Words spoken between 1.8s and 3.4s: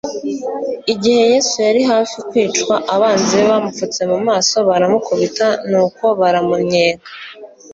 hafi kwicwa, abanzi